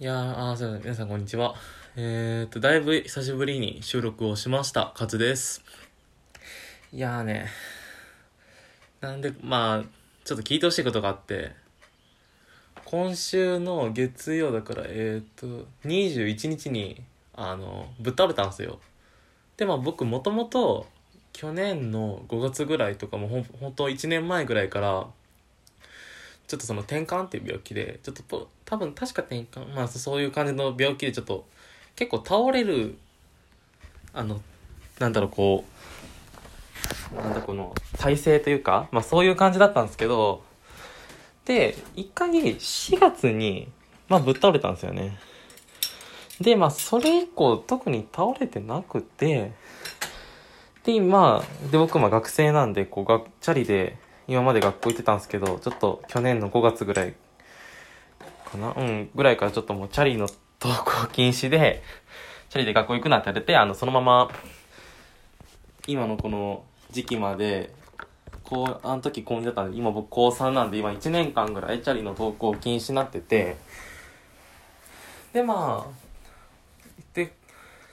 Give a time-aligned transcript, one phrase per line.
[0.00, 1.54] いやー、あーそうだ皆さんこんにちは。
[1.94, 4.92] えーと、だいぶ久しぶりに収録をしました。
[4.96, 5.62] カツです。
[6.92, 7.46] いやーね、
[9.00, 9.84] なんで、まあ、
[10.24, 11.52] ちょっと聞いてほしいことがあって、
[12.84, 17.00] 今週の月曜だから、えーと、21日に、
[17.32, 18.80] あの、ぶっ倒れたんですよ。
[19.56, 20.88] で、まあ僕もともと、
[21.32, 25.06] 去年の5月ぐらいとかもほん、ほんと1年前ぐらいから、
[26.46, 31.46] ちょっとその転換っていう病気でちょっと多分確か転換まあそういう感じの病気でちょっと
[31.96, 32.96] 結構倒れる
[34.12, 34.40] あの
[34.98, 35.64] なんだろうこ
[37.12, 40.42] うなんだこの体勢というかまあそういう感じだったんですけど
[41.44, 43.68] で一回4月に
[44.08, 45.16] まあぶっ倒れたんですよね。
[46.40, 49.52] でまあそれ以降特に倒れてなくて
[50.84, 53.96] でまあで僕まあ学生なんでこうがチャリで
[54.26, 57.14] 今まで学校行ってたんですけど、ちょっと去年の5月ぐらい
[58.50, 58.72] かな？
[58.76, 60.28] うん、ぐらいからちょっともうチャリの
[60.60, 61.82] 登校禁止で、
[62.48, 64.30] チャリで学校行くなって言われて、あの、そのまま、
[65.86, 67.74] 今のこの時期まで、
[68.44, 73.56] こう、あの時高2だったんで、今僕高3なんで、今1年間ぐらいチャリの登校禁止になってて、
[75.32, 75.92] で、まあ、
[77.12, 77.34] で、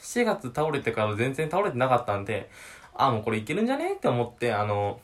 [0.00, 2.48] 4月倒れてから全然倒れてなかったんで、
[2.94, 3.94] あ、もうこれいけるんじゃね？
[3.94, 5.00] って思って、あの、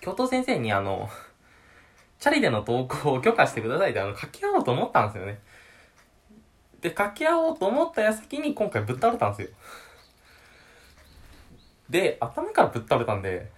[0.00, 1.08] 教頭先生にあの、
[2.18, 5.40] チャリでの投稿を許可してくださいってあの、書き合おうと思ったんですよね。
[6.80, 9.56] で、書き合おうと思った矢先に今回ぶっ倒れたんですよ。
[11.88, 13.50] で、頭からぶっ倒れたんで、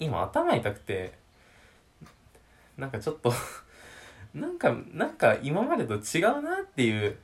[0.00, 1.12] 今頭痛くて、
[2.76, 3.32] なんかちょっと
[4.34, 7.14] なんか、なんか今までと違うなっていう、っ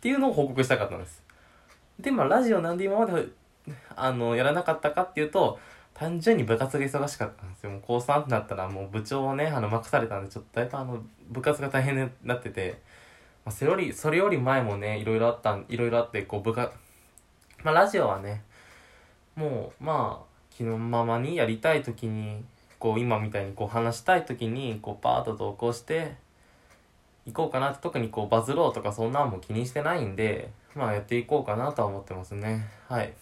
[0.00, 1.22] ていうのを報告したかったんです。
[2.00, 3.26] で、まあラジオなんで今まで、
[3.94, 5.58] あの、やらなかったかっていうと、
[6.02, 7.70] 単純に部活が忙しかったんですよ。
[7.70, 11.00] もう高3ってなったらもう部長をね、あの、任されたんで、ちょっとだいぶあの、
[11.30, 12.80] 部活が大変になってて、
[13.44, 16.72] まあ、それより、それより前もね、いろいろあったん、いろいろあって、こう、部活、
[17.62, 18.42] まあ、ラジオはね、
[19.36, 22.44] もう、まあ、気のままにやりたい時に、
[22.80, 26.16] こう、今みたいにこう、話したい時に、こう、パーッと投稿して、
[27.26, 32.66] 行こうかなって、特にこう、バズろうとかそんなんも気にしてないんで、まあ、やっていこうかなとは思ってますね。
[32.88, 33.12] はい。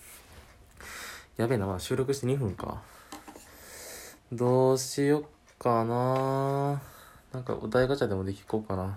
[1.40, 2.82] やべえな、まだ収録して2分か。
[4.30, 6.82] どうしよっかな
[7.32, 8.94] なんかお題ガチャでもできこうかな。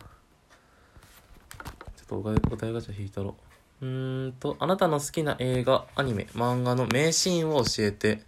[1.96, 3.38] ちょっとお題お題ガチャ引いたろ。
[3.82, 8.24] うーんと、あなたの好きな映画、アニメ、漫画の名シーンを教えて。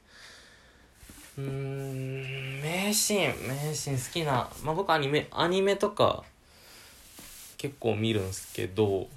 [1.37, 4.49] うーん、名シーン、名シーン好きな。
[4.63, 6.23] まあ僕アニメ、アニメとか
[7.57, 9.09] 結構見るんすけど、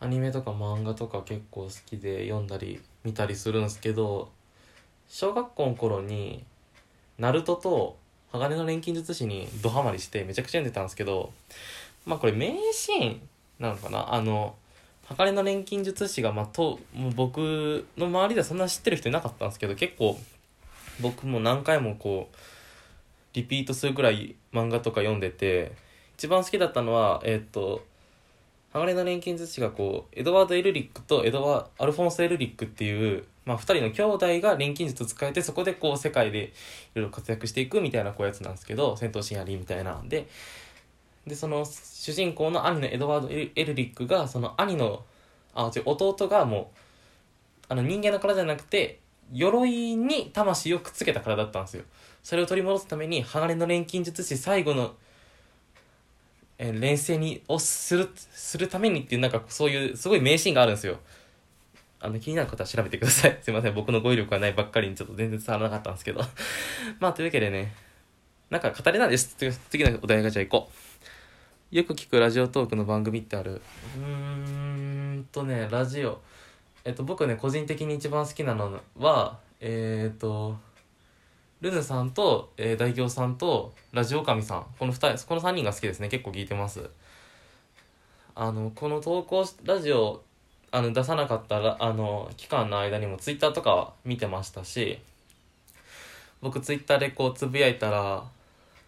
[0.00, 4.30] アニメとか漫画とか結構好きで読んだり見たりするんですけど
[5.08, 6.44] 小学校の頃に
[7.18, 7.96] ナルトと
[8.30, 11.32] 鋼の錬金術師にドハマりしてめちゃくちゃ読んでたんですけど
[12.06, 13.20] まあこれ名シーン
[13.58, 14.14] なのかな？
[14.14, 14.54] あの
[15.06, 20.18] 鋼の錬金術師がまあともう僕の周りではそんな知ってる人いなかったんですけど結構
[21.00, 22.36] 僕も何回もこう
[23.32, 25.72] リピートするぐらい漫画とか読んでて
[26.16, 27.84] 一番好きだったのはえーっと
[28.72, 36.50] 鋼の錬金術師がこうエドワード・エルリックとエドワアルフォンス・エルリックっていう、まあ、2人の兄弟が錬金術を使えてそこでこう世界でい
[36.94, 40.28] ろいろ活躍していくみたいなこうやつなんですけど戦闘シーンありみたいなんで
[41.26, 45.04] でその主人公の兄のエドワード・エルリックがその兄の
[45.54, 46.76] あ違う弟がもう
[47.70, 49.00] あの人間の体じゃなくて
[49.32, 51.82] 鎧に魂をくっつけた体だったんですよ。
[52.22, 54.94] それを取り戻すために鋼の錬金術師最後の
[56.58, 60.98] えー連戦にをするするためにっていうなんかそういうすごい名シーンがあるんですよ。
[62.00, 63.38] あの気になる方は調べてください。
[63.42, 63.74] すいません。
[63.74, 66.20] 僕の語彙力がないばっかりにちょっと全然伝わらなかったんですけど。
[67.00, 67.74] まあというわけでね
[68.50, 69.34] なんか語れないです。
[69.36, 70.70] 次次のお題がじゃあ行こ
[71.72, 71.76] う。
[71.76, 73.60] よく聞くラジオトークの番組ってある？
[73.96, 74.02] うー
[75.18, 76.20] んとねラジオ。
[76.84, 80.58] えっと僕ね個人的に一番好きなのはえー、っと
[81.60, 86.08] ルヌさんと、えー、大行さんとラジオ神さんこの2人この3人が好きですね。
[86.08, 86.88] 結構聞いてます。
[88.36, 90.22] あのこの投稿ラジオ
[90.70, 94.98] あの出さなかったらあの期間の間にもツイッターとか見てましたし
[96.40, 98.24] 僕ツイッターでこうつぶやいたら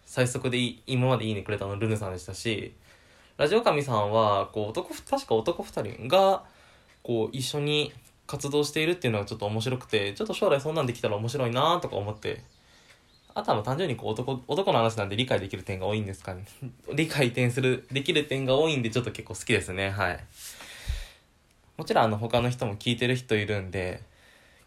[0.05, 0.57] 最速で
[0.87, 2.73] 今までいいねくれたのルヌさんでしたし
[3.35, 6.43] ラジオ神さんはこう男確か男2人が
[7.03, 7.91] こう一緒に
[8.27, 12.43] 活動しているっていうのがちょっと面白くてちょっと将来そんなんできたら面白いなとか思って
[13.33, 16.45] あとはもう単純にこう男男の話なんで理解できる点が多いんですかね。
[16.93, 19.89] 理解点するできる点が多いんでちょっと結構好きですね。
[19.89, 20.23] はい。
[21.77, 24.01] もちろんあの他の人も聞いてる人いるんで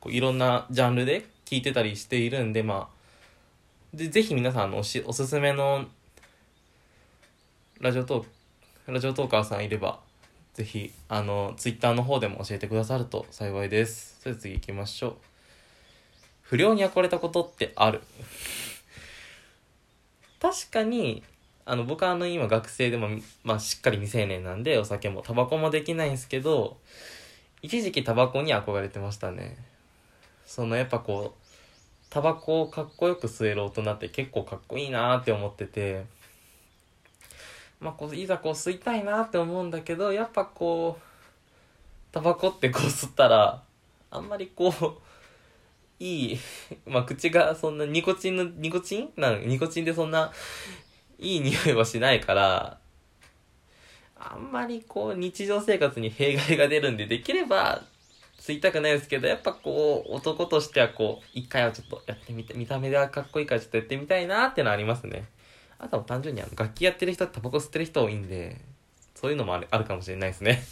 [0.01, 5.87] こういろんなジャンルで聞いてたりしているんでまあでぜひ皆さんのおしおすすめの
[7.81, 8.25] ラジオトー
[8.87, 10.01] クラジオトーカーさんいれば
[10.55, 14.21] ぜひあのツイッターの方でも教えてくださると幸いです。
[14.21, 15.34] それで次行きましょう。
[16.45, 18.01] 不良に憧れたことってある？
[20.41, 21.23] 確かに
[21.67, 23.09] あの僕はあの今学生でも、
[23.43, 26.77] まあ、しっかり未成年なんでお酒もタバコもできないんですけど
[27.63, 29.57] 一時期タバコに憧れてましたね。
[30.45, 31.45] そのやっぱこう
[32.11, 36.05] タバコをかっこよく吸える大人って結構かっこいいなって思ってて
[37.81, 41.03] まあこういざこう吸いたいなって思うんだけどやっぱこう
[42.13, 43.63] タバコってこう吸ったら
[44.11, 44.73] あんまりこう
[46.01, 46.39] いい
[46.87, 49.11] まあ口がそんなニコチンのニコチン？
[49.17, 50.33] なニコチンでそんな
[51.19, 52.79] いい匂いはしないから
[54.17, 57.83] あんまりこう日常生活に弊害が出るんでできれば
[58.39, 65.25] 吸いたくないですけどやっぱこう男としてはこう一回はちょっとやってみて見た目ではかっこいいからちょっとやってみたいなってのはありますね。
[65.79, 68.61] あとは単純にあの楽器やってる人タバコ吸ってる人多いんで
[69.15, 70.63] そういうのもあるあるかもしれないですね。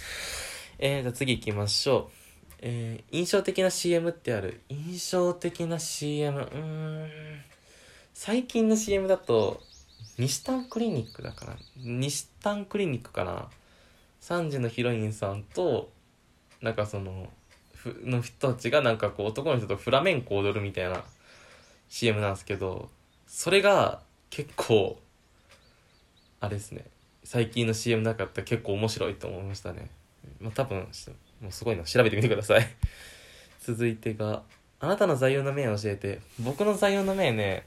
[0.78, 2.21] えー、じゃあ次行きましょう。
[2.64, 4.60] えー、印象的な CM ってある？
[4.68, 7.08] 印象的な CM うーん。
[8.14, 9.60] 最近の CM だと
[10.16, 11.56] 西丹クリニックだから。
[11.76, 13.50] 西丹クリニックかな。
[14.20, 15.90] 3時のヒロインさんと
[16.60, 17.28] なんかその
[17.74, 21.02] ふの人たちがなんかこう男の人とフラメンコ踊るみたいな
[21.88, 22.88] CM なんですけど
[23.26, 25.00] それが結構
[26.38, 26.84] あれですね。
[27.24, 29.90] 最近の CM なかったら結構面白いと思いましたね。
[30.40, 30.86] まあ多分
[31.42, 32.66] もうすごいの調べてみてください。
[33.60, 34.42] 続いてが
[34.80, 36.20] あなたの座右の銘を教えて。
[36.40, 37.66] 僕の座右の銘ね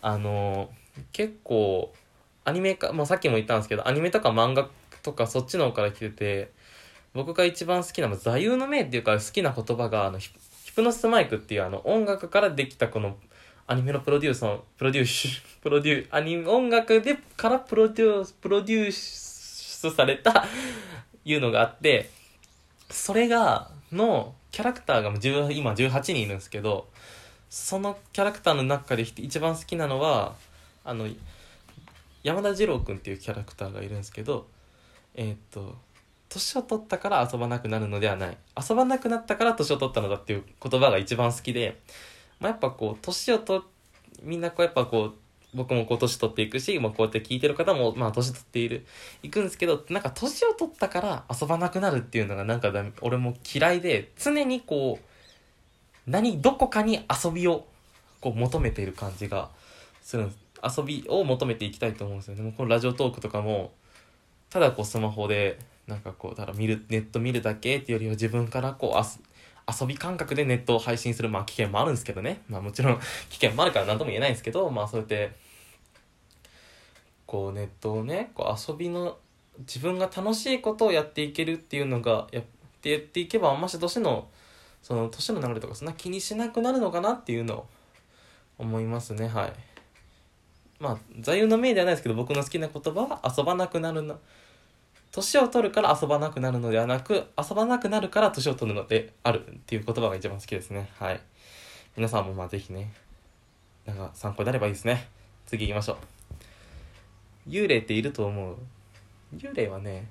[0.00, 0.70] あの、
[1.12, 1.92] 結構
[2.44, 4.70] アニメか、まあ、さっきも言ったんですけどアニメとか漫画
[5.02, 6.52] とかそっちの方から来てて
[7.12, 10.30] 僕が一番好きな座右の銘っていうか好きな言葉があのヒ
[10.74, 13.16] プノスマイクっていうあの音楽からできたこの
[13.66, 20.46] アニメのプロデューサープロデュース プロデューアニメ音楽でからプロデュースプロデュースされた
[21.24, 22.10] いうのがあって
[22.90, 25.08] それがのキャラクターが
[25.52, 26.88] 今18人いるんですけど
[27.50, 30.34] そのキャラクターの中で一番好きなのは
[30.84, 31.08] あの
[32.22, 34.46] 山田二郎君っていうキャラクターがいるんですけど
[35.14, 35.76] えー、っと
[36.28, 38.36] 年を取ったから遊ばなくなるのではない。
[38.68, 41.80] 遊ばなくなったから年を取ったのだっていう言葉が一番好きで、
[42.40, 43.64] まあ、やっぱこう年をと
[44.22, 45.14] みんなこうやっぱこう
[45.54, 48.86] 僕もこう年取っていくし、まあ、こうやって聞いてる方もまあ年取っている
[49.22, 57.66] いくんですけどなんか年を取ったから遊ばなくなるっていうのがなんかだ俺も嫌いで常にこう何どこかに遊びを
[58.20, 59.50] こう求めている感じが
[60.02, 60.46] するんです。
[60.78, 62.42] 遊びを求めていきたいと思うんですよね。
[62.42, 63.72] もうこのラジオトークとかも
[64.50, 68.98] ただこうスマホでなんかこうだから見るネット見るだけっていうよりは自分からこう
[69.68, 72.42] 遊び感覚でネットを配信するまあ危険もあるんですけどね。
[72.48, 75.32] まあもちろん危険もあるから何とも言えないんですけどまあそうやって
[77.26, 79.18] こうネットをねこう遊びの
[79.60, 82.44] 自分が楽しいことをやっていけるっていうのがやっ
[82.80, 84.28] てやっていけばあんまし年の
[84.82, 87.66] その年の流れとかそんな気にしなくなるのかなっていうのを
[88.58, 89.26] 思いますね。
[89.26, 89.52] はい。
[90.78, 94.16] まあ座右の銘ではないですけど僕の好きな言葉は遊ばなくなるな。
[95.12, 100.90] 年を取るから遊ばなくなるのではなく遊ばなくなるから年を取るのであるっていう言葉が一番好きですね。
[100.98, 101.20] はい。
[101.96, 102.92] 皆さんもまあぜひね
[103.86, 105.08] なんか参考になればいいですね。
[105.46, 105.96] 次行きましょう。
[107.48, 108.56] 幽霊っていると思う？
[109.36, 110.08] 幽霊はね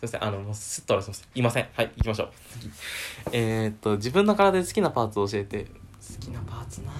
[0.00, 0.24] すいません。
[0.24, 1.66] あのもうスッとあれすいませんいません。
[1.74, 2.28] はい行きましょう。
[2.50, 2.70] 次。
[3.32, 5.64] えー、っと自分の体で好きなパーツを教えて。
[5.64, 5.70] 好
[6.20, 6.92] きなパーツな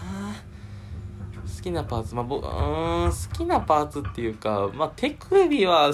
[1.45, 2.15] 好きなパーツ。
[2.15, 5.93] まあ僕うん好きなパーツっていうかまあ手首は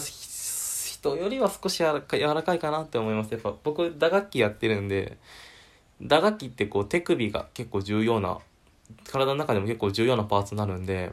[1.00, 3.32] 人よりは少し柔らかいかなって思います。
[3.32, 5.16] やっぱ僕打楽器やってるんで
[6.02, 8.38] 打楽器ってこう手首が結構重要な
[9.10, 11.12] 体の中でも結構重要なパーツになるんで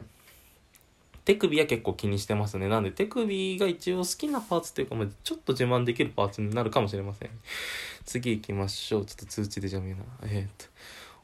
[1.24, 2.68] 手首は結構気にしてますね。
[2.68, 7.30] なんで手首が一応好きなパーツっていうか、ま、ちょっと自慢できるパーツになるかもしれません。
[8.06, 9.04] 次行きましょう。
[9.04, 10.00] ちょっと通知でじゃ見えな。
[10.22, 10.64] えー、っと。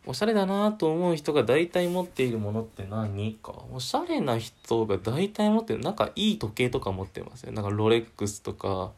[0.07, 3.55] おしゃれだなと思う人が大体持っているものって何か？
[3.73, 7.53] おしゃれな人が大体持ってるなんかいい時計とか持ってますよ。
[7.53, 8.93] なんかロレックスとか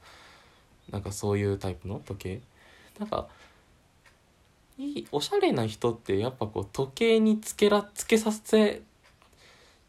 [0.91, 2.41] なんかそういうタイプの時計？
[2.99, 3.29] なんか
[4.79, 8.83] いいおしゃれな人ってやっぱこう時計につけらつけさせ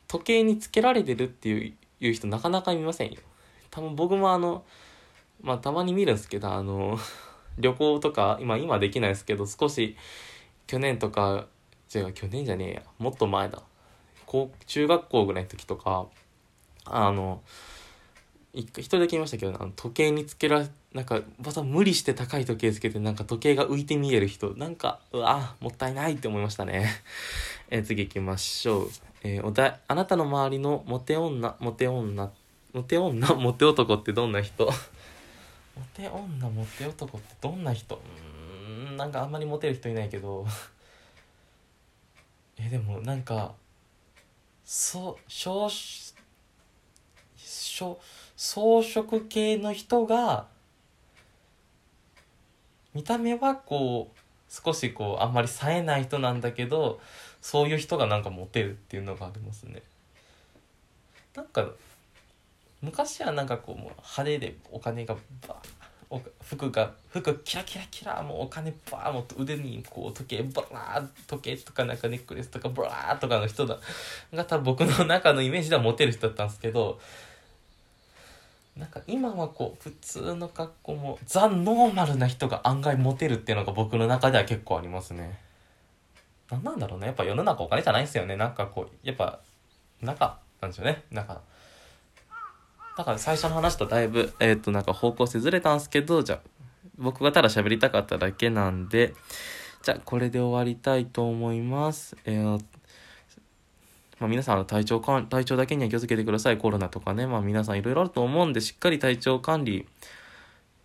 [0.07, 3.17] 時計につけられてるっていういう人なかなか見ませんよ。
[3.71, 4.63] 多分僕もあの
[5.41, 6.99] まあたまに見るんですけどあの
[7.57, 9.95] 旅行とか今今できないですけど少し
[10.67, 11.47] 去年とか
[11.93, 12.83] 違う去年じゃねえや。
[12.99, 13.61] もっと前だ。
[14.25, 16.07] 高中学校ぐらいの時とか
[16.85, 17.41] あの
[18.53, 26.89] 一人だけ言いましたけどあの時計につけらなんかまた無理して高い時計つけてなんか時計が浮いて見える人なんかうわもったいないって思いましたね。
[27.69, 28.89] え次行きましょう、
[29.23, 32.31] えー、おだあなたの周りのモテ女モテ女
[32.73, 34.65] モテ女モテ男ってどんな人？
[35.75, 37.95] モテ女モテ男ってどんな人？
[37.95, 40.45] うーんなんかあんまりモテる人いないけど。
[42.59, 43.53] えでもなんか
[44.65, 45.69] そう少
[47.37, 47.99] 少
[48.35, 50.47] 装飾系の人が
[52.93, 54.17] 見た目はこう
[54.49, 56.99] 少しこうあんまり冴えない人なんだけど
[57.41, 59.83] そういう人がなんかモテるっていうのがありますね。
[61.35, 61.69] なんか
[62.81, 65.15] 昔はなんかこうもう派手でお金が
[65.47, 65.76] バー
[66.09, 73.77] お服が服キラキラキラもうお金バーも腕にこう時計バラー時計とかなんかネックレスとかバラーとかの人だ。
[74.33, 76.99] が多分僕の中のイメージではモテる人だったんですけど
[78.77, 85.39] なんか今はこう普通の格好もザ・ノーマルな人が案外モテるっていうのが僕の中では結構ありますね。
[86.49, 87.07] 何なんだろうね。
[87.07, 88.37] やっぱ世の中お金じゃないですよね。
[88.37, 89.39] なんかこうやっぱ
[90.01, 91.03] 中なんですよね。
[91.11, 91.41] なんか
[92.97, 96.39] だから最初の話とだいぶ、えっ、と、なんか方向性ずれたんですけど、じゃあ、
[96.97, 99.13] 僕がただ喋りたかっただけなんで、
[99.83, 102.17] じゃあ、これで終わりたいと思います。
[102.25, 102.63] えー
[104.19, 106.57] まあ、皆さん、体調かん、体調だけには気をつけてください。
[106.57, 107.27] コロナとかね。
[107.27, 109.87] まあ、皆さんいろいろあると思うんで、しっかり体調管理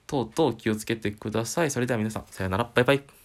[0.06, 1.70] 等々気をつけてください。
[1.70, 2.70] それでは皆さん、さよなら。
[2.74, 3.21] バイバイ。